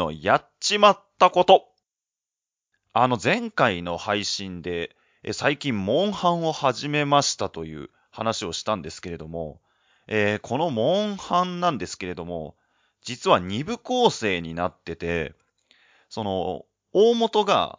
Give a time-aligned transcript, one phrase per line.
[0.00, 1.68] のやっちまったこと。
[2.92, 9.60] あの前回の配信で、え最近モンハンを始めましたという話をしたんですけれども、
[10.06, 12.56] えーこのモンハンなんですけれども、
[13.02, 15.34] 実は2部構成になってて、
[16.08, 17.78] その、大元が、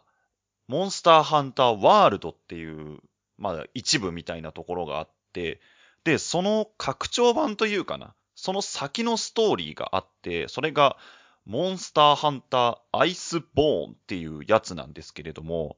[0.68, 3.00] モンスターハンターワールドっていう、
[3.36, 5.60] まあ一部みたいなところがあって、
[6.04, 10.96] で、その拡張版というかな、その先のストーリーがあって、それが、
[11.44, 15.76] モンスターハンターアイスボーンっていうやつなんですけれども、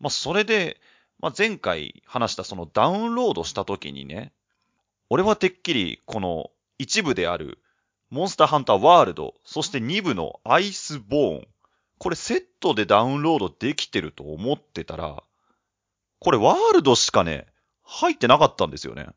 [0.00, 0.80] まあそれで、
[1.20, 4.32] まあ前回話したそのダウンロードした時にね、
[5.08, 7.58] 俺はてっきりこの一部である
[8.10, 11.48] モンスターハンターワールド、そして2部のアイスボーン、
[11.98, 15.22] これセットでダウンロードできてると思ってたら、
[16.20, 17.46] これワールドしかね、
[17.82, 19.08] 入ってなかったんですよね。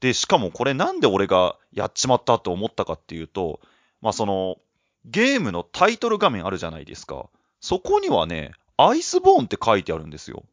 [0.00, 3.60] で、しかもこれなんで俺がやっちまったと思ったかっていうと、
[4.02, 4.58] まあその、
[5.04, 7.30] ゲームのタイトル画面あるじゃないですか。
[7.60, 10.44] そこにはね、アイスボーンって書いてあるんですよ。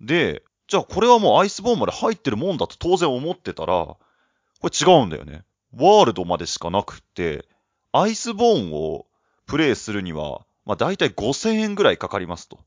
[0.00, 3.98] で、じゃあこれはもうアイスボーンまで入ってるもんだと当然思ってたら、こ
[4.62, 5.44] れ違うんだよね。
[5.76, 7.46] ワールドまでしかなくって、
[7.92, 9.06] アイスボーンを
[9.46, 12.60] プレイするには、まあ大体5000円ぐらいかかりますと。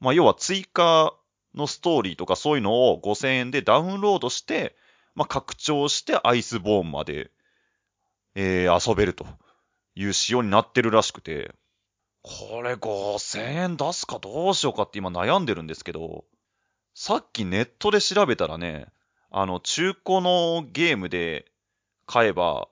[0.00, 1.14] まあ要は追加
[1.54, 4.74] のストーリーとかそういうのを5000円でダウンロードして、
[5.14, 7.30] まあ拡張してアイスボーンまで、
[8.34, 9.26] えー遊べると
[9.94, 11.54] いう仕様になってるらしくて、
[12.22, 16.24] これ5000円出すかどうしようかって今悩んでるんですけど、
[16.94, 18.86] さっきネットで調べたらね、
[19.30, 21.46] あの中古のゲームで
[22.06, 22.68] 買えば、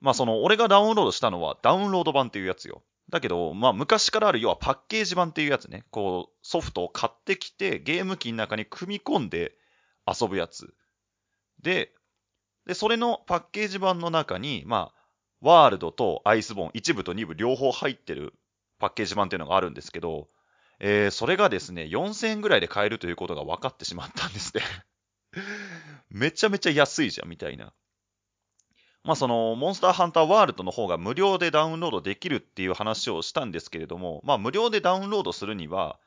[0.00, 2.82] まあその俺がダウンロードしたのはダウンロード版っていうやつよ。
[3.10, 5.84] だけど、まあ昔からある要はパッケージ版っていうやつね。
[5.90, 9.52] こうソフトを買ってきてゲーム機の中に組み込んで
[10.06, 10.74] 遊ぶやつ。
[11.62, 11.92] で、
[12.66, 15.06] で、それのパッケージ版の中に、まあ、
[15.40, 18.34] ワールドとアイスボーン、一部と二部両方入ってる
[18.78, 20.28] パッケージ版っていうのがあるんですけど、
[20.78, 24.62] えーそれがですね、4000円ぐらいで買えるということが分かってしまったんですね。
[26.10, 27.72] めちゃめちゃ安いじゃん、みたいな。
[29.04, 36.00] まあその、モンスターハンターワールドの方が無料でダウンロードできるっていう話をしたんですけれども、まあ無料でダウンロードするには、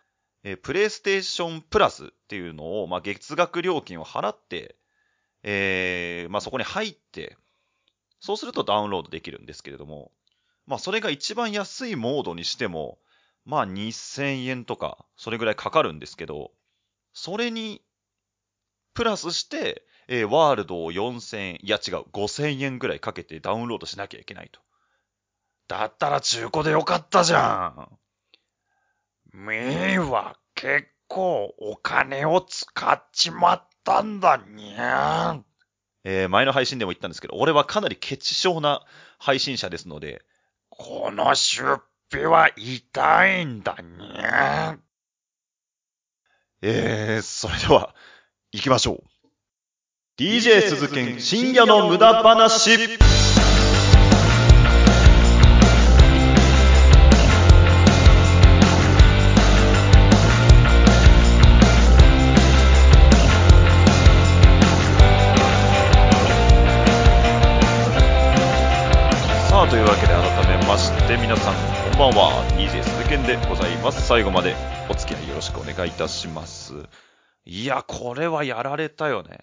[0.44, 4.76] えープレイステーションプラスっていうのを、まあ月額料金を払って、
[5.44, 7.38] えーまあそこに入って、
[8.20, 10.12] そうするとダウンロードできるんですけれども、
[10.68, 13.00] まあそれが一番安いモードにしても、
[13.46, 16.52] まあ2000円とか、それぐらいかかるんですけど、
[17.14, 17.82] それに、
[18.94, 24.62] プラスして、えーワールドを4000円、いや違う、5000円ぐらいかけてダウンロードしなきゃいけないと。
[25.70, 28.00] だったら中古でよかったじゃん。
[29.34, 35.46] みーは結構お金を使っちまったんだにゃん。
[36.04, 38.84] えー前の配信でも言ったんですけど、俺はかなりケチ症な
[39.18, 40.22] 配信者ですので、
[40.70, 44.84] この出費は痛いんだにゃん。
[46.62, 47.96] えー、それでは、
[48.52, 49.04] 行きましょう。
[50.18, 52.78] DJ 鈴研深夜の無駄話
[74.10, 74.56] 最後まで
[74.90, 76.74] お付き合いよろしくお願いいたします。
[77.46, 79.42] いや、これはやられたよね。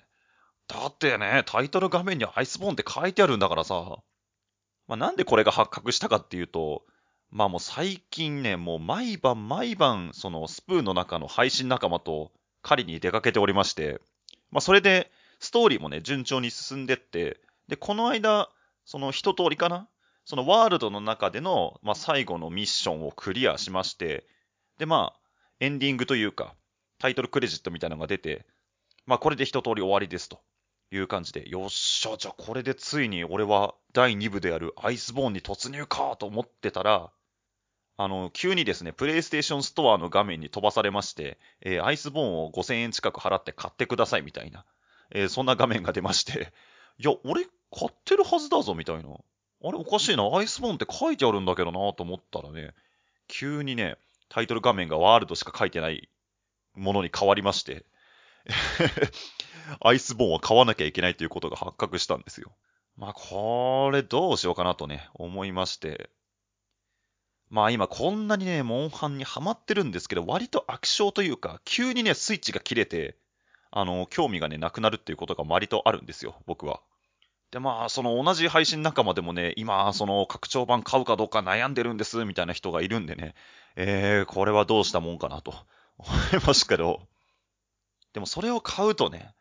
[0.67, 3.99] だってね、タイトル画面にアイスボーンって書いてあるんだからさ。
[4.89, 6.83] まあ、なんでこれが発覚したかっていうと、
[7.31, 12.33] まあもう最近ね、もう毎晩毎晩、そのスプーンの中の配信仲間と
[12.63, 14.01] 狩りに出かけておりまして、
[14.51, 18.51] まあそれでストーリーもね、順調に進んでって、で、この間、
[18.85, 19.87] その一通りかな？
[20.25, 24.27] そのワールドの中での、まあ、最後のミッションをクリアしまして、
[24.79, 25.21] で、まあ、
[25.61, 26.55] エンディングというか、
[26.99, 28.47] タイトルクレジットみたいなのが出て、
[29.07, 30.41] まあ、これで一通り終わりですと
[30.91, 37.11] いう感じで、よっしゃ、じゃあこれでついに俺は第2部であるアイスボーンに突入かと思ってたら、
[37.99, 44.65] あの、急にですね、プレイステーションストアの画面に飛ばされまして、えーアイスボーンを5000円近く払って買ってくださいみたいな、
[45.13, 46.53] えーそんな画面が出まして、
[46.99, 49.09] いや、俺買ってるはずだぞみたいな。
[49.65, 52.75] あれおかしいな、アイスボーンって書いてあるんだけどなと思ったらね、
[53.29, 53.97] 急にね、
[54.29, 56.09] タイトル画面がワールドしか書いてない
[56.75, 57.87] ものに変わりまして、
[59.81, 62.57] アイスボーンは買わなきゃいけないということが発覚したんですよ。
[62.97, 66.11] まあ、これどうしようかなとね、思いまして。
[67.49, 73.17] まあ今こんなにね、モンハンにハマってるんですけど、割と悪性というか、急にね、スイッチが切れて、
[73.71, 76.81] あの、興味がね、なくなるっていうことが割とあるんですよ、僕は。
[77.57, 83.35] で、まあ、その同じ配信仲間でもね、今、その拡張版買うかどうか悩んでるんです、みたいな人がいるんでね、
[83.77, 85.55] えー、これはどうしたもんかなと
[85.97, 86.07] 思
[86.39, 87.01] いますけど、
[88.13, 89.33] でもそれを買うとね、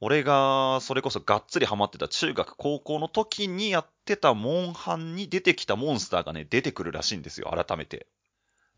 [0.00, 8.08] 俺がそれこそがっつりハマってた中学高校の時にやってたモンハンに出てきたモンスターがね、出てくるらしいんですよ、改めて。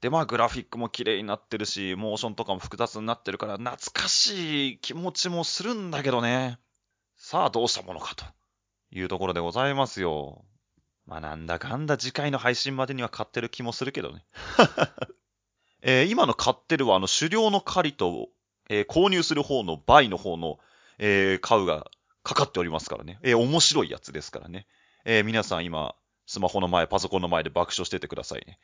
[0.02, 6.58] で、まあグラフィックも綺麗になってるし、モーションとかも複雑になってるから懐かしい気持ちもするんだけどね。
[7.16, 8.26] さあどうしたものかと
[8.92, 10.44] いうところでございますよ。
[11.06, 14.24] まあなんだかんだ次回の配信までには買ってる気もするけどね。
[15.82, 18.28] えー、今の買ってるはあの狩猟の狩りと、
[18.68, 20.60] えー、購入する方の倍の方の、
[20.98, 21.90] えー、買うが
[22.22, 23.18] かかっておりますからね。
[23.22, 24.66] えー、面白いやつですからね。
[25.04, 25.96] えー、皆さん今、
[26.26, 28.60] スマホの前、パソコンの前で爆笑しててくださいね。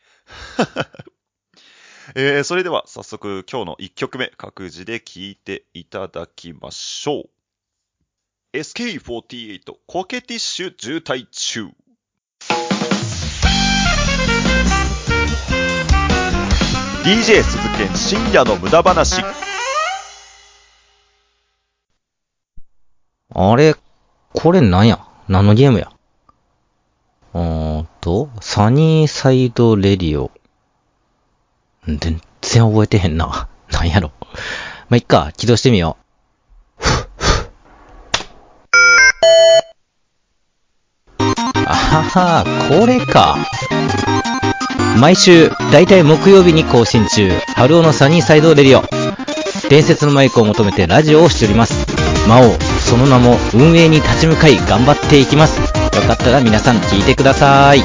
[2.14, 7.30] えー、それでは早速今日の1曲目、各自で聴いていただきましょう。
[8.54, 11.66] SK48 コケティッシュ渋滞中。
[17.04, 19.22] DJ 鈴研深夜の無駄話。
[23.34, 23.74] あれ、
[24.32, 25.06] これなんや？
[25.28, 25.92] 何のゲームや？
[27.34, 30.30] うーんと、サニーサイドレディオ。
[31.86, 31.98] 全
[32.40, 33.46] 然覚えてへんな。
[33.70, 34.10] なんやろ。
[34.88, 36.07] ま、いっか、起動してみよう。
[42.14, 43.36] あはは、これか。
[44.98, 48.82] 毎週、だいたい木曜日に更新中、春尾のサニーサイドレディオ。
[49.68, 51.86] 伝説のマイクを求めてラジオをしております。
[52.26, 55.60] 魔王、その名も運営に立ち向かい頑張っていきます。
[55.60, 55.66] よ
[56.06, 57.82] かったら皆さん聞いてください。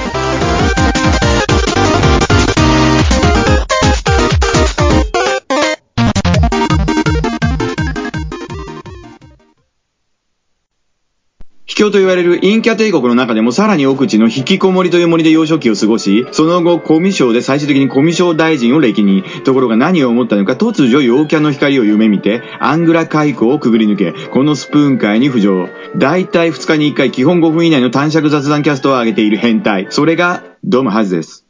[11.73, 25.67] 秘境と言われる陰キャ帝国の中でもさらに奥地の引きこもりという森で幼少期を過ごし、その後、コミュ障で最終的にコミュ障大臣を歴任、ところが何を思ったのか突如陽キャの光を夢見て、アングラ海溝をくぐり抜け、このスプーン界に浮上。
[25.97, 29.87] 大体2日に1回基本5分以内の短尺雑談キャストを上げている変態。
[29.89, 31.42] それが、ドムハズです。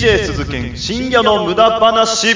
[0.00, 2.34] DJ 鈴研深夜の無駄話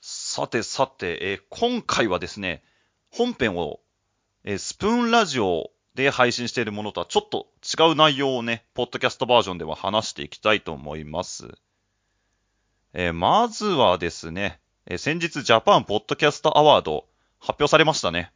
[0.00, 2.64] さてさて、えー、今回はですね、
[3.10, 3.80] 本編を、
[4.42, 11.46] えー、スプーンラジオで配信しているものとはちょっと違う内容をね、ポッドキャストバージョンでは話していきたいと思います。
[12.94, 17.04] えー、まずはですね、え先日ジャパンポッドキャストアワード
[17.38, 18.32] 発表されましたね。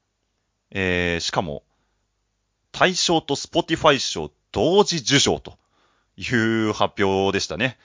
[0.72, 1.62] えしかも、
[2.70, 5.56] 大賞とスポティファイ賞同時受賞と
[6.18, 7.78] いう発表でしたね。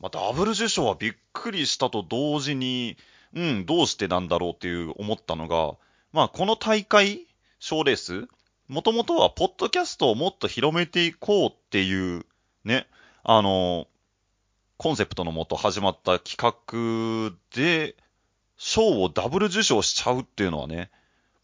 [0.00, 2.96] まあ、ダブル受賞はびっくりしたと同時に、
[3.34, 5.74] うん、どうしてなんだろうっていう思ったのが、
[6.12, 7.26] まあ、この大会、
[7.58, 8.28] 賞レース、
[8.68, 12.24] もともとは、ポッドキャストをもっと広めていこうっていう、
[12.64, 12.86] ね、
[13.24, 13.88] あの、
[14.76, 17.96] コンセプトのもと始まった企画で、
[18.56, 20.90] 賞をダブル受賞しちゃうっていうのはね、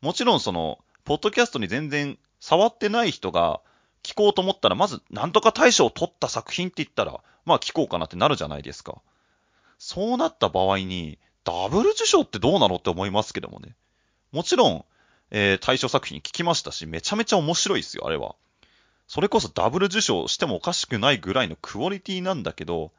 [0.00, 3.60] もちろんその、ポッドキャストに全然触ってない人が、
[4.06, 9.02] 聞こうと思ったら、まず、なんとか大賞を取った作品って言ったら、まあ聞こうかなってなるじゃないですか。
[9.78, 13.74] そうなった場合に、ダブル受賞ってどうなのって思いますけどもね。
[14.30, 14.84] もちろん、
[15.30, 18.36] えー、対象作品聞きましたし、めちゃめちゃ面白いですよ、あれは。
[19.08, 22.92] それこそダブル受賞してもおかしくないぐらいのクオリティなんだけど、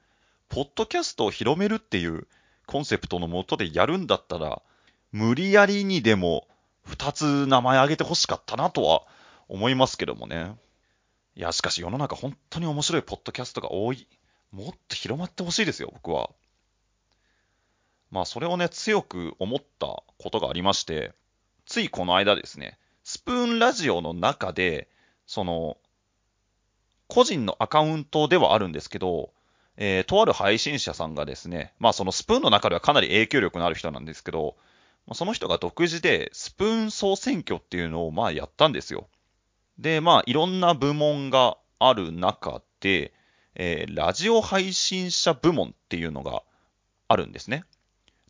[0.49, 2.27] ポッドキャストを広めるっていう
[2.65, 4.61] コンセプトのもとでやるんだったら、
[5.11, 6.47] 無理やりにでも
[6.87, 9.03] 2つ名前挙げてほしかったなとは
[9.49, 10.55] 思いますけどもね。
[11.37, 14.07] いや、しかし世の中本当に面白いポッドキャストが多い。
[14.51, 16.31] もっと広まってほしいですよ、僕は。
[18.09, 21.13] まあ、それをね、強く思ったことがありまして、
[21.67, 24.89] ついこの間ですね、スプーンラジオの中で、
[25.27, 25.77] その、
[27.07, 29.31] 個人のアカウントではあるんですけど、
[29.75, 34.57] えー、とある配信者さんがですね、まあそのスプーンの中ではかなり影響力のある人なんですけど、
[35.13, 39.07] その人が独自でスプーン総選挙っていうのをまあやったんですよ。
[39.79, 43.13] で、まあ、いろんな部門がある中で、
[43.55, 46.43] えー、ラジオ配信者部門っていうのが
[47.07, 47.63] あるんですね。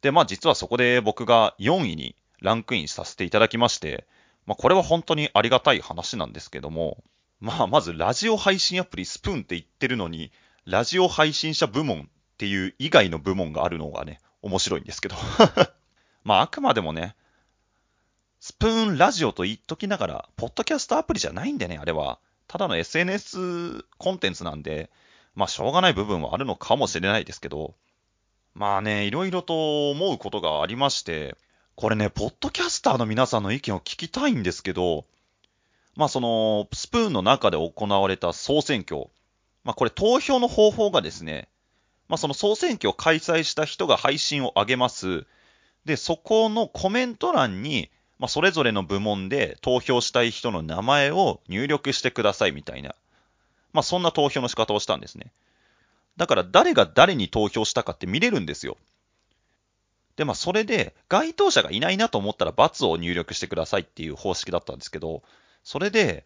[0.01, 4.05] で、まあ、実はそこで僕が4位にランクインさせていただきまして、
[4.45, 7.03] まあ、これは本当にありがたい話なんですけども、
[7.39, 10.31] まあ、まず、ラジオ配信アプリスプーンって言ってるのに、
[10.65, 12.03] ラジオ配信者部門っ
[12.37, 15.15] ていう以外の部門があるのがね、面白いんですけど。
[16.23, 17.15] まあ、あくまでもね、
[18.47, 22.17] スプーンラジオと言っときながら、ポッドキャストアプリじゃないんでね、あれは。
[22.47, 24.89] ただの SNS コンテンツなんで、
[25.35, 27.75] まあ、しょうがない部分はあるのかもしれないですけど、
[28.53, 31.35] まあね、いろいろと思うことがありまして、
[31.75, 35.03] これね、ポッドキャスターの皆さんの意見を聞きたいんですけど、
[35.97, 39.09] まあその、スプーンの中で行われた総選挙、
[39.65, 41.49] まあこれ投票の方法がですね、
[42.07, 45.25] まあその総選挙を開催した人が配信を上げます。
[45.83, 52.95] で、そこのコメント欄に、まあそれぞれの部門で投票したい人の名前を入力してくださいみたいな、
[53.73, 55.31] まあそんな投票の仕方をしたんですね。
[56.17, 58.77] だから誰が誰に投票したかって見れるんですよ。
[60.15, 65.21] で、まあそれで該当者がいないなと思ったら×を入力してくださいっていう方式だったんですけど、
[65.63, 66.25] それで、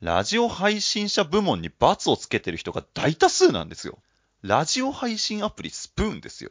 [0.00, 3.98] ラジオ配信者部門に×をつけてる人が大多数なんですよ。
[4.42, 6.50] ラジオ配信アプリスプーンですよ。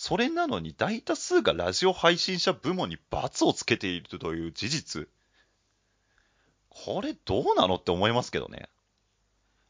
[0.00, 5.08] それなのに大多数がラジオ配信者部門に×をつけているという事実。
[6.68, 8.68] これどうなのって思いますけどね。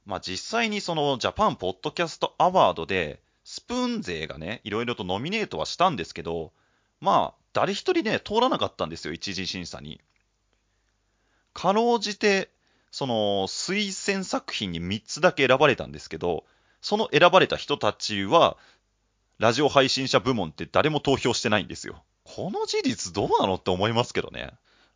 [0.05, 6.53] まあ実際にそのジャパンポッドキャストアワードで、スプーン勢がね、いろいろとノミネートはしたんですけど、
[7.01, 9.99] まあ誰一人ね、通らなかったんですよ、一次審査に。
[11.55, 12.51] かろうじて、
[12.91, 13.15] その
[13.47, 16.45] 推薦作品に3つだけ選ばれたんですけど、
[16.83, 18.59] その選ばれた人たちは、
[19.39, 22.03] ラジオ配信者部門って誰も投票してないんですよ。
[22.25, 24.51] この事実どうなのって思いますけどね。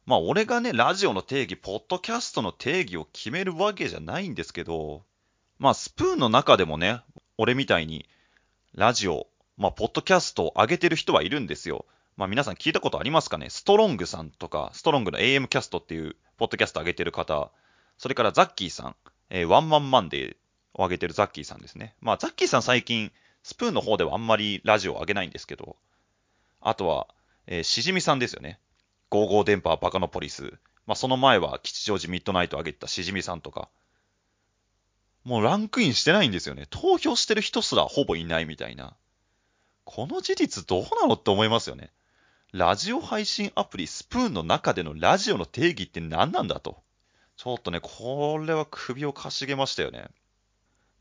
[0.05, 5.05] まあ俺がね、ラジオの定義、ポッドキャストの定義を決めるわけじゃないんですけど、
[5.61, 7.03] まあスプーンの中でもね、
[7.39, 8.09] 俺みたいに、
[8.75, 11.87] ラジオ、まあポッドキャストを上げてる人はいるんですよ。
[12.17, 13.49] まあ皆さん聞いたことありますかね？
[13.49, 17.53] ストロングさんとか、ストロングの AM キャストっていうポッドキャスト上げてる方、
[17.97, 18.97] それからザッキーさん、
[19.31, 20.37] えーワンマンマンデー
[20.75, 21.95] を上げてるザッキーさんですね。
[22.01, 25.77] まあザッキーさん最近、スプーンの方ではあんまりラジオを上げないんですけど、
[26.61, 27.09] あとは、
[27.47, 28.61] えーしじみさんですよね。
[29.11, 30.55] 55電波バカノポリス。
[30.87, 33.69] まあその前は吉祥寺ミッドナイト上げたしじみさんとか。
[35.25, 36.67] もうランクインしてないんですよね。
[36.71, 38.97] 投票してる人すらほぼいないみたいな。
[39.85, 41.91] この事実どうなのって思いますよね。
[42.53, 46.83] ラジオ配信アプリスプーンの中でのラジオの定義って何なんだと。
[47.37, 50.09] ちょっとね、これは首をかしげましたよね。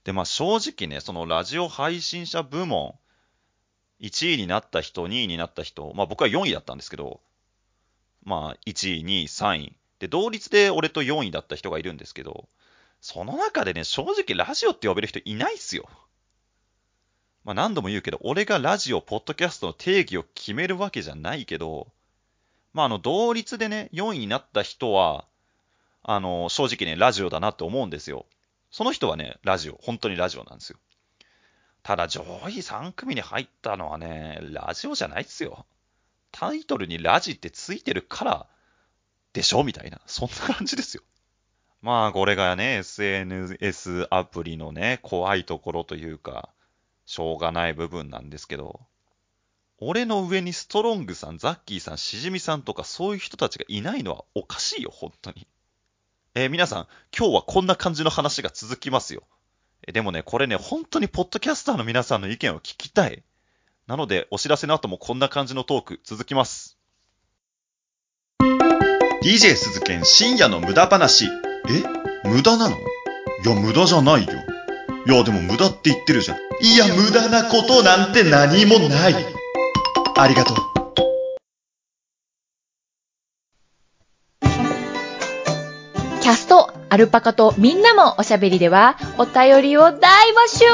[0.04, 2.96] で、まあ正直ね、そのラジオ配信者部門、
[4.00, 7.22] 1位になった人、2位になった人、まあ僕は4位だったんですけど、
[8.24, 9.76] まあ1位、2位、3位。
[10.00, 12.50] で、同率で俺と4位だった人がいるんですけど、
[13.00, 15.88] その中でね、正直ラジオって呼べる人いないっすよ。
[17.44, 21.88] まあ何度も言うけど、俺がラジオ、ポッドキャストの定義を決めるわけじゃないけど、
[22.74, 25.26] まああの、同率でね、4位になった人は、
[26.04, 28.26] あの、正直ね、ラジオだなって思うんですよ。
[28.72, 30.80] その人はね、ラジオ、本当にラジオなんですよ。
[31.84, 35.66] ただ、上位3組に入ったのはね、ラジオじゃないっすよ。
[36.32, 38.48] タイトルにラジってついてるから、
[39.34, 40.02] でしょみたいな。
[40.06, 41.04] そんな感じですよ。
[41.82, 46.50] まあ、これがね、SNS アプリのね、怖いところというか、
[47.06, 48.82] しょうがない部分なんですけど、
[49.80, 55.48] 俺の上にストロングさん、ザッキーさん、しじみさんとかそういう人たちがいないのはおかしいよ、本当に。
[56.34, 59.24] えー皆さん、今日はこんな感じの話が続きますよ。
[59.92, 63.24] でもね、これね、本当にポッドキャスターの皆さんの意見を聞きたい。
[63.86, 66.78] なので、お知らせの後もこんな感じのトーク続きます。
[69.24, 71.26] DJ 鈴研深夜の無駄話。
[71.26, 71.30] え？
[72.24, 72.78] 無駄なの？
[72.78, 72.80] い
[73.46, 74.34] や、無駄じゃないよ。
[75.06, 76.38] いや、でも無駄って言ってるじゃん。
[76.62, 79.16] いや、無駄なことなんて何もない。
[80.16, 80.71] ありがとう。
[86.52, 90.66] キャスト、アルパカとみんなもおしゃべりでは、お便りを大募集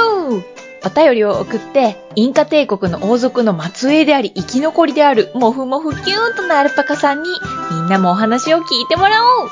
[0.83, 7.29] お便りを送って、インカ帝国の王族の末裔であり、生き残りである、もふもふキューンとなアルパカさんに、
[7.69, 9.49] みんなもお話を聞いてもらおう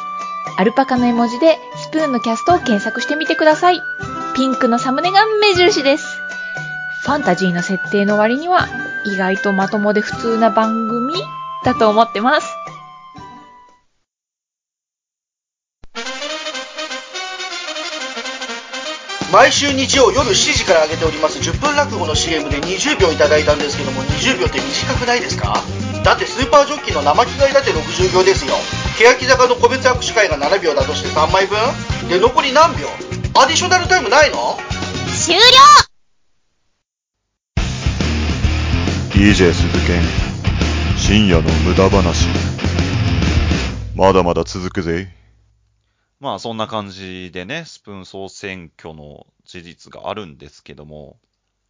[0.57, 3.79] アルパカの絵文字で、スプーンのキャストを検索してみてください。
[4.35, 6.07] ピンクのサムネが目印です。
[7.03, 8.67] ファンタジーな設定の割には、
[9.05, 11.13] 意外とまともで普通な番組
[11.63, 12.64] だと思ってます。
[19.35, 25.59] 毎週日曜夜7時から上げております10分落語の CM で20秒いただいたんですけども20秒って短くないですか？
[26.05, 28.55] だってスーパージョッキーの生着替えだって60秒ですよ。
[28.97, 31.57] 欅坂の個別握手会が7秒だとして3枚分？
[32.07, 32.87] で残り何秒？
[33.37, 34.55] アディショナルタイムないの？
[35.11, 35.41] 終了
[39.11, 40.01] ！DJ 鈴研
[40.95, 42.29] 深夜の無駄話。
[43.97, 45.09] まだまだ続くぜ
[46.19, 51.19] まあそんな感じでねスプーン総選挙の事実があるんですけども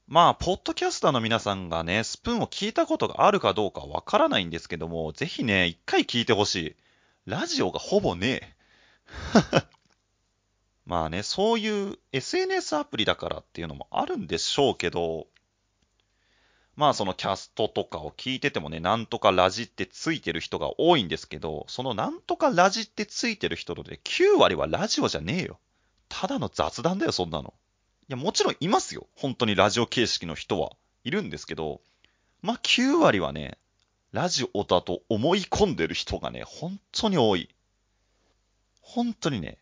[0.07, 6.75] まあポッドキャスターの皆さんがねスプーンを聞いたことがあるかどうかわからないんですけどもぜひね一回聞いてほしい。
[7.25, 8.55] ラジオがほぼねえ。
[10.85, 15.27] まあね、そういう SNS アプリだからっていうのもあるんでしょうけど、
[16.75, 25.59] まあそのキャストとかを聞いててもね、なんとかラジってついてる人が多いんですけど、そのなんとかラジってついてる人ので9割はラジオじゃねえよ。
[26.09, 27.53] ただの雑談だよ、そんなの。
[28.09, 29.07] いや、もちろんいますよ。
[29.15, 30.71] 本当にラジオ形式の人は
[31.03, 31.81] いるんですけど、
[32.41, 33.57] まあ9割はね、
[34.11, 37.49] ラジオだと思い込んでる人がね、本当に多い。
[38.81, 39.57] 本当にね、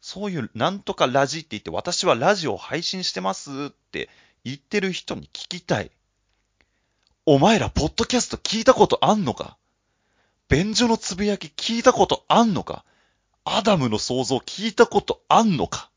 [0.00, 4.10] そういうなんとかラジって言って、私はラジオを配信してますって
[4.44, 5.90] 言ってる人に聞きたい。
[7.26, 9.56] お前ら、ポッドキャスト聞いたことあんのか？
[10.50, 12.84] 便所のつぶやき聞いたことあんのか？
[13.46, 15.88] アダムの想像聞いたことあんのか？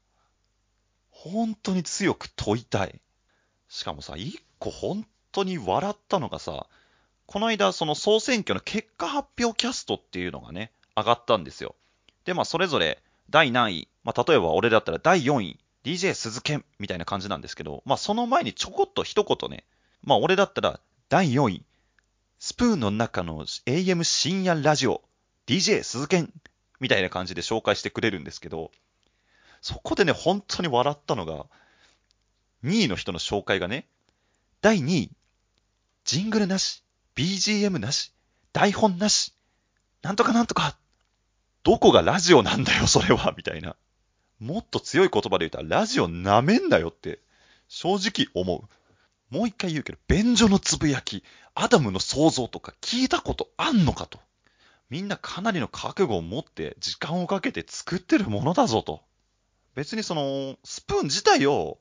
[1.10, 3.02] 本当に強く問いたい。
[3.68, 6.66] しかもさ、一個本当に笑ったのがさ、
[7.26, 11.76] この間、その総選挙の結果発表キャストっていうのがね、上がったんですよ。
[12.24, 19.66] で、まあ、それぞれ第何位、まあ、例えば俺だったら第4位、DJ 鈴剣みたいな感じなんですけど、まあ、その前にちょこっと一言ね、
[20.06, 20.80] まあ、俺だったら
[21.10, 21.64] 第4位、
[22.38, 25.02] スプーンの中の AM 深夜ラジオ、
[25.46, 26.34] DJ 鈴剣
[26.82, 28.72] みたいな感じで紹介してくれるんですけど、
[29.62, 31.46] そこでね、本当に笑ったのが、
[32.66, 33.88] 2位の人の紹介がね、
[34.60, 35.12] 第2位、
[36.04, 36.84] ジングルなし、
[37.16, 38.12] BGM なし、
[38.52, 39.34] 台本なし、
[40.02, 40.78] なんとかなんとか、
[41.64, 43.78] どこがラジオなんだよ、それは、みたいな。
[44.40, 47.22] もっと強い言葉で言ったら、ラジオなめんなよって、
[47.70, 48.68] 正直思う。
[49.30, 54.20] もう一回言うけど、便所のつぶやき、アダムの想像とか聞いたことあんのかと。
[54.90, 59.04] みんなかなりの覚悟を持って時間をかけて作ってるものだぞと。
[59.76, 61.80] 別にその、スプーン自体を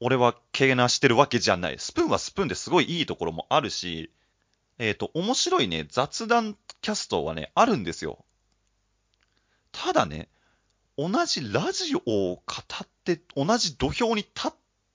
[0.00, 1.78] 俺はけなしてるわけじゃない。
[1.78, 4.10] スプーンはスプーンですごいいいところもあるし、
[4.78, 8.24] えっ、ー、と、面白いね、雑談キャストはね、あるんですよ。
[9.70, 10.28] ただね、
[10.98, 12.42] 同じラジオを語
[12.82, 14.52] って、同じ土俵に立っ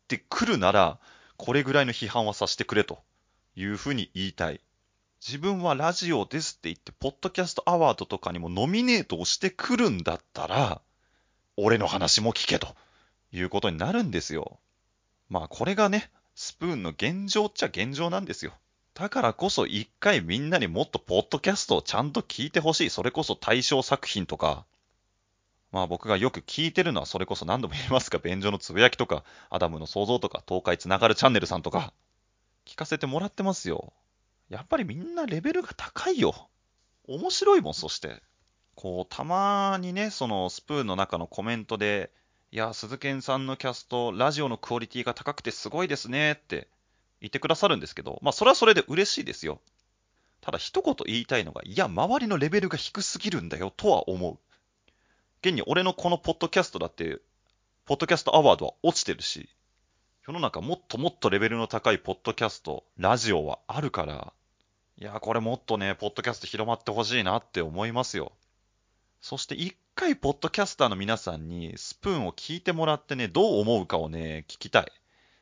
[0.10, 1.00] てくるなら、
[1.38, 3.00] これぐらいの批判はさせてくれと
[3.56, 4.60] いうふうに言いたい。
[5.26, 10.82] 自分はラジオですって言って、ポッドキャストアワードとかにもノミネートをしてくるんだったら、
[11.56, 12.76] 俺の話も聞けと
[13.32, 14.60] いうことになるんですよ。
[15.30, 18.54] まあこれがね、スプーンの現状っちゃ現状なんですよ。
[18.93, 22.89] だからこそ一回みんなにもっとポッドキャストをちゃんと聞いてほしい。
[22.89, 24.65] それこそ対象作品とか、
[25.71, 31.93] まあ僕がよく聞いてるのはそれこそ何度も言いますか、便所のつぶやきとか、アダムの創造とか、東海つながるチャンネルさんとか、
[32.65, 33.93] 聞かせてもらってますよ。
[34.49, 36.49] やっぱりみんなレベルが高いよ。
[37.08, 38.21] 面白いもん、そして。
[38.75, 42.12] こう、たまにね、そのスプーンの中のコメントで、
[42.51, 46.69] いや、鈴賢さんのキャスト、ラジオのクオリティが高くてすごいですねって
[47.19, 49.60] 言ってくださるんですけど、まあ、それはそれで嬉しいですよ。
[50.41, 54.38] ただ、一言言いたいのが、いや、周りのレベルが低すぎるんだよとは思う。
[55.41, 57.19] 現に俺のこのポッドキャストだって、
[57.86, 59.50] ポッドキャストアワードは落ちてるし、
[60.28, 64.34] 世の中もっともっとレベルの高いポッドキャスト、ラジオはあるから、
[64.97, 68.32] いや、これもっとね、ポッドキャスト広まってほしいなって思いますよ。
[69.21, 74.91] そして一回、ポッドキャスターの皆さんにスプーンを聞いてもらってね、どう思うかをね、聞きたい。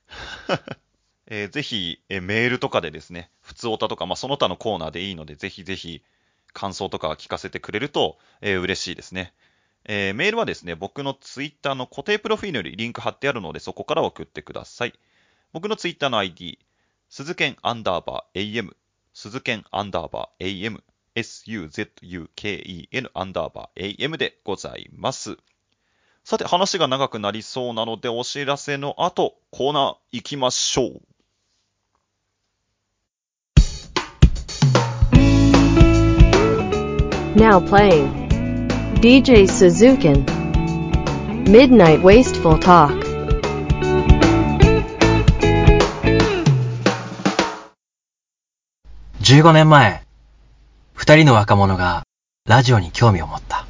[1.28, 6.04] えー、ぜひ、えー、メールとかでですね、普通オタとか、まあ、その他のコーナーでいいので、ぜひぜひ、
[6.54, 9.34] 感想とか聞かせてくれると、えー、嬉しいですね。
[9.88, 14.94] えー、メールはですね、僕のツイッターの固定プロフィールにリンク貼ってあるので、そこから送ってください。
[15.54, 16.60] 僕のツイッターの ID、
[17.10, 18.76] 鈴剣アンダーバー AM、
[19.14, 20.82] 鈴剣アンダーバー AM、
[21.16, 25.38] suzuken アンダーバー AM でございます。
[26.24, 31.02] さて、話が長くなりそうなので、お知らせの後、コーナー行きましょう。
[37.38, 38.25] Now playing
[39.02, 40.26] DJ Suzukin
[41.50, 43.06] Midnight Wasteful Talk
[49.22, 50.04] 15年前、
[50.94, 52.04] 二人の若者が
[52.48, 53.66] ラジオに興味を持った。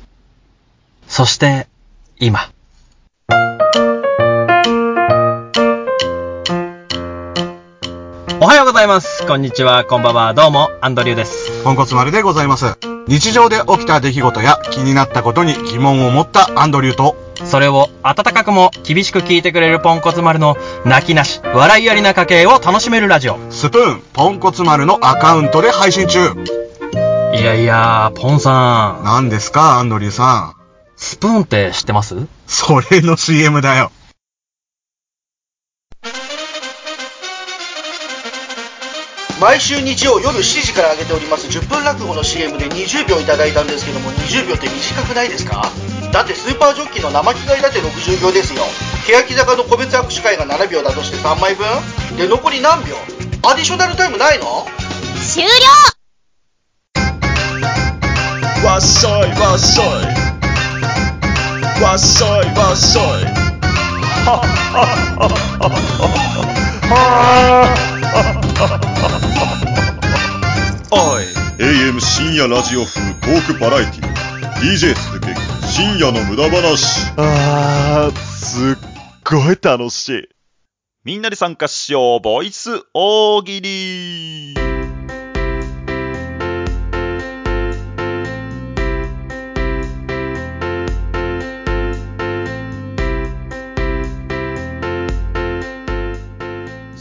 [1.07, 1.67] そして、
[2.19, 2.51] 今。
[8.55, 9.27] はようございます。
[9.27, 10.33] こんにちは、こんばんは。
[10.33, 11.61] どうも、アンドリューです。
[11.65, 12.77] ポンコツ丸でございます。
[13.05, 23.37] 日常で起きた出来事や気になったことに疑問を持ったアンドリューと、それを温かくも厳しく聞いてくれるポンコツ丸の泣きなし、笑いありな家計を楽しめるラジオ。
[23.49, 26.29] スプーン、ポンコツ丸のアカウントで配信中。
[27.33, 29.03] いやいや、ポンさん。
[29.03, 30.55] 何ですか、アンドリューさん。
[30.95, 32.15] スプーンって知ってます？
[32.47, 33.91] それの CM だよ。
[39.45, 45.69] 毎週日曜夜7時から上げております10分落語の CM で20秒いただいたんですけども20秒って短くないですか？
[46.11, 48.63] だってスーパージョッキーの生着替えだって60秒ですよ。
[49.05, 51.67] 欅坂の個別握手会が7秒だとして3枚分？
[52.17, 52.95] で残り何秒？
[53.47, 54.65] アディショナルタイムないの？
[55.21, 55.49] 終了！
[58.65, 59.85] わっしょいわっしょい。
[61.83, 63.03] わっしょいわっしょい。
[64.25, 65.29] はっはっ
[65.61, 65.69] はっ
[66.89, 67.84] は
[72.35, 74.15] 夜ラジオ風トークバラエティ
[74.61, 75.27] DJ 鈴木
[75.65, 77.11] 深夜の無駄話。
[77.15, 78.75] あー、すっ
[79.23, 80.29] ごい楽しい。
[81.05, 84.64] みんなで参加しよう、ボイス大喜利。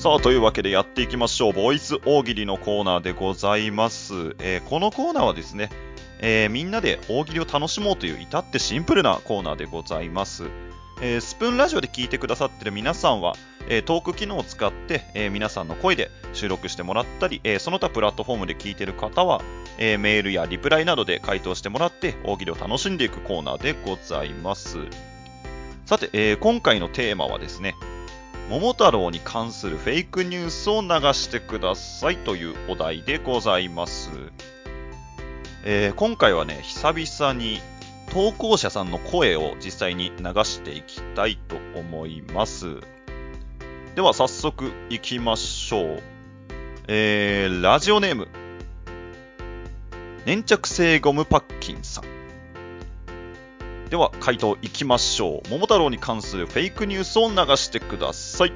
[0.05, 1.53] さあ、というわけでやっていきましょう。
[1.55, 4.37] ボイス大喜利のコーナーでございます。
[4.39, 5.71] えーこのコーナーはですね、
[6.19, 10.45] えーみんなで大喜利を楽しもうという至ってシンプルなコーナーでございます。
[11.01, 13.35] えースプーンラジオで聞いてくださってる皆さんは、
[13.71, 19.41] えートーク機能を使って、えー皆さんの声で収録してもらったり、えーその他プラットフォームで聞いてる方は、
[19.79, 24.77] えーメールやリプライなどで回答してもらって大喜利を楽しんでいくコーナーでございます。
[25.87, 27.75] さて、えー今回のテーマはですね、
[28.51, 34.11] 桃太郎に関するフェイクニュースを流してくださいというお題でございます。
[35.65, 37.61] えー今回はね、久々に
[38.13, 42.81] 投稿者さんの声を実際に流していきたいと思います。
[43.95, 46.03] では早速いきましょう。
[46.87, 48.29] えー、ラジオネーム。
[50.27, 52.14] 粘着性ゴムパッキンさん。
[53.91, 55.49] では回答いきましょう。
[55.51, 58.53] 桃太郎に関するフェイクニュースを流してください。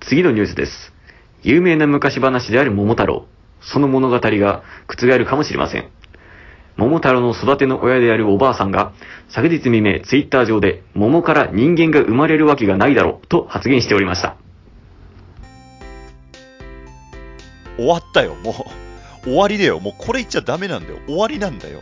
[0.00, 0.92] 次のニュースです。
[1.42, 3.26] 有名な昔話である桃太郎。
[3.60, 5.88] その物語が覆るかもしれません。
[6.76, 8.92] 桃太郎の育ての親であるおばあさんが、
[9.28, 14.36] 昨日未明ツイッター上で、桃から人間が生まれるわけがないだろう、と発言しておりました。
[17.76, 18.66] 終わったよ、も
[19.24, 19.24] う。
[19.24, 19.78] 終わりだよ。
[19.80, 20.98] もうこれ言っちゃダメなんだよ。
[21.06, 21.80] 終わりなんだよ。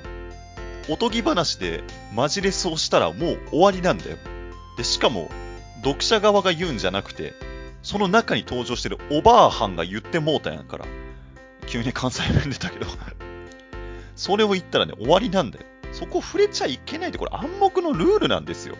[0.88, 1.82] おとぎ話で
[2.14, 4.16] マジレスをしたらもう終わりなんだよ。
[4.76, 5.30] で、しかも、
[5.82, 7.34] 読者側が言うんじゃなくて、
[7.82, 10.86] その中に登場してるおばあはんが言ってもうたんやから。
[11.66, 12.86] 急に関西弁出たけど。
[14.14, 15.64] それを言ったらね、終わりなんだよ。
[15.92, 18.76] そこ触れちゃいけないって、これ暗黙のルールなんですよ。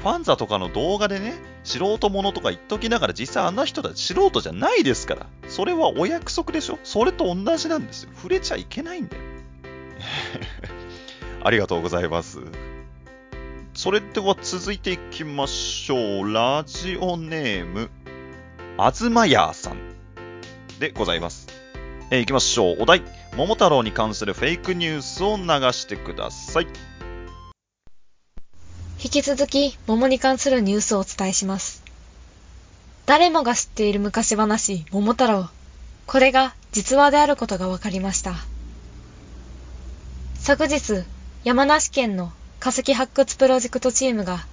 [0.00, 5.26] ファンザとかの動画でね、素人者とか言っときながら、実際あの人たち素人じゃないですから。
[5.48, 8.10] それはお約束でしょそれと同じなんですよ。
[8.14, 9.22] 触れちゃいけないんだよ。
[11.46, 12.40] ありがとうございます。
[13.72, 16.32] それでは続いていきましょう。
[16.32, 17.88] ラジオネーム、
[18.76, 19.76] あずまやさん
[20.80, 21.46] でございます。
[22.10, 22.82] えー、いきましょう。
[22.82, 23.04] お題、
[23.36, 26.66] 桃太郎に関するフェイクニュースを流してください。
[29.00, 31.84] 引き続き、桃に関するニュースをお伝えします。
[33.04, 35.48] 誰もが知っている昔話、桃太郎。
[36.08, 38.34] これが実話であることが分かりました。
[40.40, 41.04] 昨日、
[41.46, 44.44] 山梨県の化石発掘プロジェクトチームが、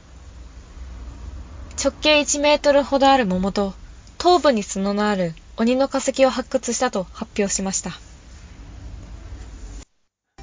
[1.83, 3.73] 直径1メートルほどある桃と、
[4.19, 7.89] 頭部に角のある鬼の化石を発掘したと発表しました。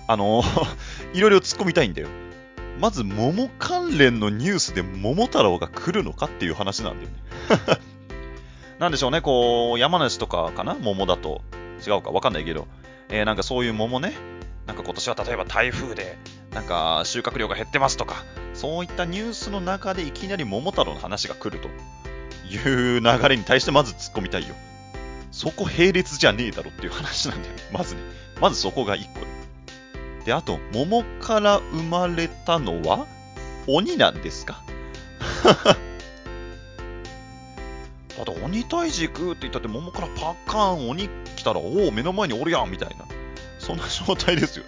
[0.08, 0.42] あの
[1.14, 2.08] いろいろ突っ込みたいんだよ。
[2.80, 7.80] まず、桃関連のニュースで桃太郎が来るのかっていう話なんだよね。
[8.80, 10.74] なんでしょうね、こう、山梨とかかな？
[10.74, 11.42] 桃だと。
[11.86, 12.66] 違うかわかんないけど。
[13.08, 14.29] えーなんかそういう桃ね。
[14.70, 16.16] なんか今年は例えば台風で、
[16.52, 21.66] なんか収穫量が減ってますとか、そういったニュースの中でいきなり桃太郎の話が来ると
[22.54, 24.54] いう流れに対してまず突っ込みたいよ。
[25.32, 27.62] そこ並列じゃねえだろっていう話なんだよね。
[27.74, 28.00] まずね。
[28.40, 29.26] まずそこが一個よ。
[30.24, 33.06] で、あと、桃から生まれたのは
[33.66, 34.62] 鬼なんですか？
[35.42, 35.50] だ
[38.22, 43.04] って鬼退治行くって言ったって桃からパッカーン鬼来たらおお目の前におるやんみたいな
[43.70, 44.64] そんな状態ですよ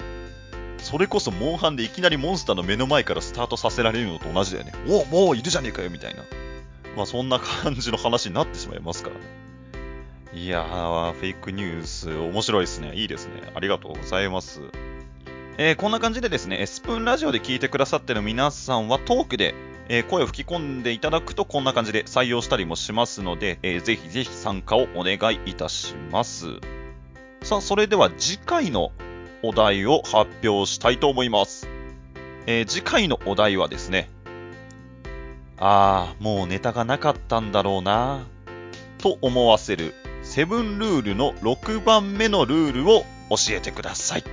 [0.79, 6.23] それこそモンハンでいきなりモンスターの目の前からスタートさせられるのと同じだよねおおもういるじゃねえかよみたいな
[6.97, 9.43] まあそんな感じの話になってしまいますからね
[10.35, 12.95] いやー、フェイクニュース、面白いですね。
[12.95, 13.53] いいですね。
[13.55, 14.63] ありがとうございます。
[15.59, 19.55] えーこんな感じでですね、スプーンラジオで聞いてくださってる皆さんはトークで、
[19.91, 26.47] えー声を吹き込んでいただくとこんな感じで採用したりもしますので、えーぜひぜひ参加をお願いいたします。
[27.53, 28.93] さあ、それでは次回の
[29.43, 31.69] お題を発表したいと思います。
[32.47, 34.09] えー次回のお題はですね、
[35.59, 38.25] あー、もうネタがなかったんだろうな
[38.97, 44.25] と思わせるセブンルールの6番目のルールを教えてください。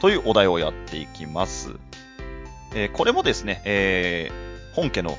[0.00, 1.70] というお題をやっていきます。
[2.74, 5.16] えーこれもですね、えー本家の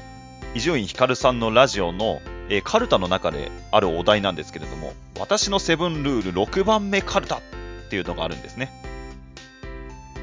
[0.54, 7.42] 伊集院光さんのラジオの、えーカルタの中であるお題なんですけれども、私のセブンルール6番目カルタっ
[7.90, 8.72] ていうのがあるんですね。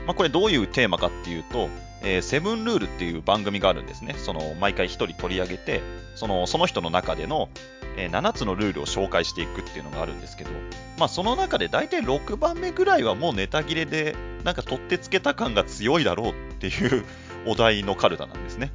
[0.06, 1.68] まあ、これどういうテーマかっていうと、
[2.02, 4.14] えーセブンルールっていう番組があるんですね。
[4.18, 5.80] その、毎回一人取り上げて、
[6.16, 7.48] その、その人の中での、
[7.96, 10.50] えー7つのルールを紹介していくっていうのがあるんですけど、
[10.98, 17.04] まあその中で大体6番目ぐらいはもうネタ切れで、なんか取ってつけた感が強いだろうっていう
[17.46, 18.72] お題のカルタなんですね。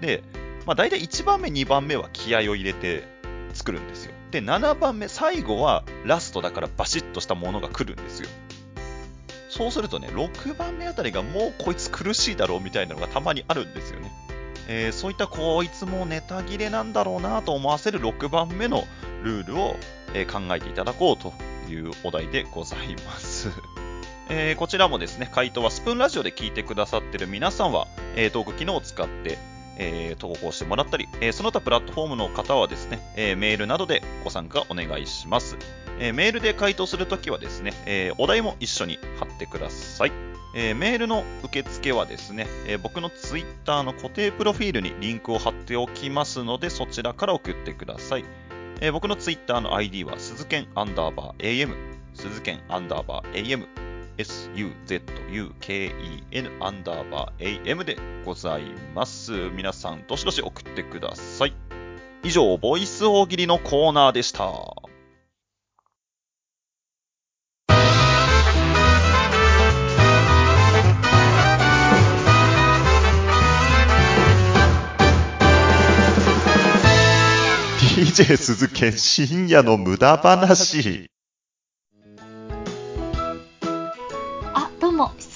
[0.00, 0.22] で、
[0.66, 3.04] まあ大体1番目、2番目は気合を入れて
[3.54, 4.12] 作るんですよ。
[4.30, 8.28] で、7番目、最後はラストだからバシッとしたものが来るんですよ。
[9.48, 14.10] そうするとね、6番目あたりがもうこいつ苦しいだろうみたいなのがたまにあるんですよね。
[14.68, 18.84] えーそういったこいつもネタ切れなんだろうなと思わせる6番目の
[19.24, 19.76] ルールを、
[20.14, 21.32] えー考えていただこうと
[21.70, 23.48] いうお題でございます。
[24.30, 29.38] えーこちらもですね、回答はスプーンラジオで聞いてくださってる皆さんは、えートーク機能を使って、
[29.82, 35.56] えー投稿してもらったり、えーその他プラットフォームの方はですね、えーメールなどでご参加お願いします。
[35.98, 40.12] えーメールで回答するときはですね、えーお題も一緒に貼ってください。
[40.54, 48.24] えーメールの受付はですね、えー僕のツイッターの固定プロフィールにリンクを貼っておきますので、そちらから送ってください。
[48.82, 51.74] えー僕のツイッターの ID は、鈴剣アンダーバー AM、
[52.14, 53.66] 鈴剣アンダーバー AM、
[54.18, 55.92] suzuken
[56.60, 58.62] アンダーバー AM でござい
[58.94, 59.32] ます。
[59.50, 61.54] 皆さん、どしどし送ってください。
[62.22, 64.50] 以上、ボイス大喜利のコーナーでした。
[78.00, 81.10] DJ 鈴剣深夜の無駄話。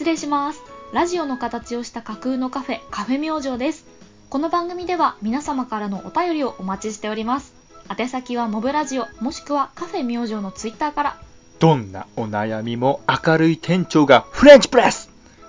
[0.04, 0.60] 失礼します。
[0.92, 3.86] ラジオの形をした架空のカフェ、カフェ明星です。
[4.28, 7.54] この番組では皆様からのお便りをお待ちしております。
[7.98, 11.16] 宛先はモブラジオ、もしくはカフェ明星のツイッターから、
[11.58, 15.08] どんなお悩みも明るい店長がフレンチプレス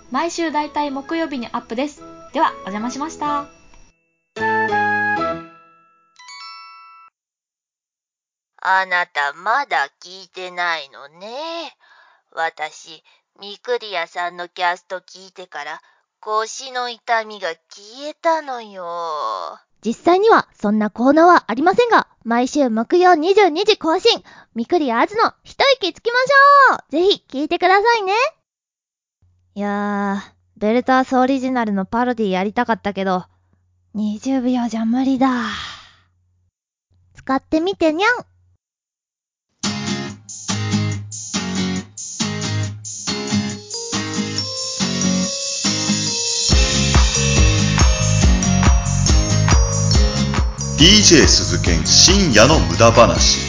[0.09, 2.01] 毎週だいたい木曜日にアップです。
[2.31, 3.49] では、お邪魔しました。
[8.61, 11.75] あなたまだ聞いてないのね。
[12.31, 13.03] 私、
[13.41, 15.81] ミクリアさんのキャスト聞いてから
[16.21, 19.59] 腰の痛みが消えたのよ。
[19.83, 24.23] 実際にはそんなコーナーはありませんが、毎週木曜22時更新、
[24.55, 28.13] みくりあずの一息つきましょうぜひ聞いてくださいね
[29.53, 33.25] いやー、ベルタースオリジナルのパロディやりたかったけど、
[33.95, 35.27] 20秒じゃ無理だ。
[37.15, 38.25] 使ってみてにゃん
[50.85, 53.39] DJ 鈴剣深夜の無駄話。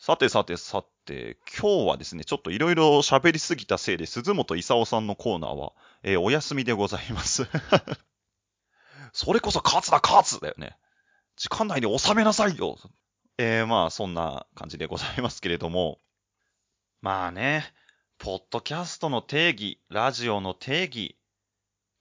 [0.00, 7.46] さてさてさて、今日はですね、ちょっといろいろ喋りすぎたせいで、鈴本勲さんのコーナーは、えーお休みでございます。
[9.14, 10.76] それこそ勝つだ勝つだよね。
[11.36, 12.78] 時間内に収めなさいよ。
[13.38, 16.00] えー、まあ、そんな感じでございますけれども。
[17.00, 17.72] まあね、
[18.18, 21.16] ポッドキャストの定義、ラジオの定義、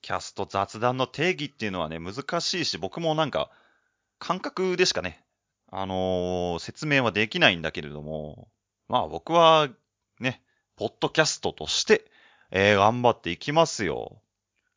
[0.02, 3.50] キャスト雑談の定義っていうのはね、難しいし、僕もなんか、
[4.18, 5.24] 感覚でしかね、
[5.72, 8.50] あのー説明はできないんだけれども、
[8.88, 9.70] まあ僕は、
[10.20, 10.42] ね、
[10.76, 12.10] ポッドキャストとして、
[12.52, 14.22] えー頑張っていきますよ。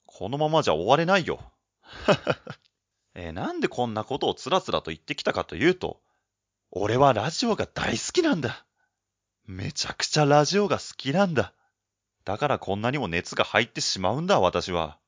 [0.06, 1.40] このままじゃ終われないよ。
[3.14, 6.00] えーなんでこんなことをつらつらと言ってきたかというと、
[6.70, 8.64] 俺はラジオが大好きなんだ。
[9.46, 11.52] めちゃくちゃラジオが好きなんだ。
[12.24, 14.98] だからこんなにも熱が入ってしまうんだ、私は。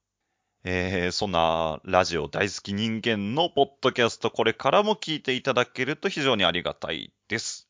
[0.67, 7.69] えーそんなラジオ大好き人間のポッドキャスト、これからも聞いていただけると非常にありがたいです。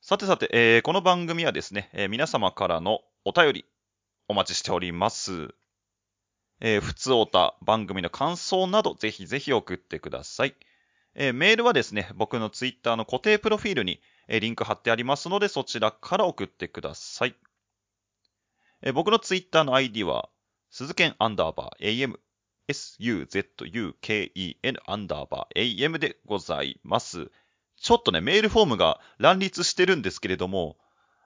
[0.00, 3.64] さてさて、えーこの番組はですね、えー皆様からのお便り
[4.28, 5.54] お待ちしております。
[6.60, 10.56] えー、普通おた番組の感想などぜひぜひ送ってください。
[11.14, 17.34] えーメールはですね、僕のツイッターの固定プロフィールに、えーリンク貼ってありますのでそちらから送ってください。
[18.80, 20.30] え僕のツイッターの ID は、
[20.76, 22.18] 鈴剣アンダーバー AM、
[22.68, 23.46] suzuken
[24.86, 27.30] アンダーバー AM でございます。
[27.80, 30.76] ちょっとね、メールフォームが乱立してるんですけれども、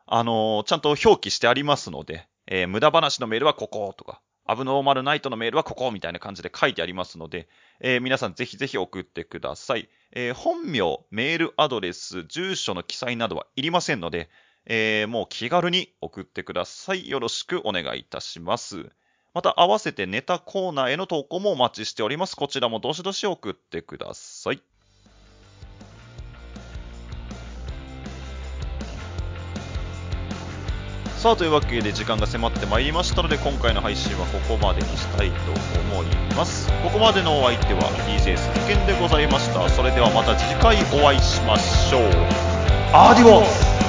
[0.07, 7.49] あのーちゃんと表記してありますので、えー無駄話のメールはこことか、アブノーマルナイトのメールはここみたいな感じで書いてありますので、
[7.81, 9.89] えー皆さんぜひぜひ送ってください。
[10.13, 14.31] えー本名、メールアドレス、住所の記載などはいりませんので、
[14.67, 17.09] えーもう気軽に送ってください。
[17.09, 18.93] よろしくお願いいたします。
[19.33, 22.35] また、合わせてネタコーナーへの投稿もお待ちしております。
[22.35, 24.61] こちらもどしどし送ってください。
[31.21, 35.37] さあ、というわけで時間が迫ってまいりましたので、今回の配信はここまでにしたいと
[35.95, 36.69] 思います。
[36.83, 39.69] ここまでのお相手は DJ 鈴剣でございました。
[39.69, 42.03] それではまた次回お会いしましょう。
[42.93, 43.80] アディオス